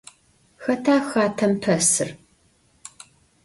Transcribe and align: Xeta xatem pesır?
Xeta 0.63 0.95
xatem 1.09 1.53
pesır? 1.61 2.09